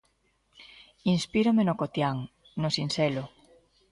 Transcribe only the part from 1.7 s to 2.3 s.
cotián,